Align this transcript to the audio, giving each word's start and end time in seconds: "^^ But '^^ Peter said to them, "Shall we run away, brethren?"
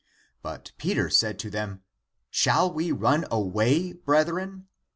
"^^ 0.01 0.03
But 0.41 0.71
'^^ 0.75 0.77
Peter 0.79 1.11
said 1.11 1.37
to 1.37 1.51
them, 1.51 1.83
"Shall 2.31 2.73
we 2.73 2.91
run 2.91 3.27
away, 3.29 3.93
brethren?" 3.93 4.65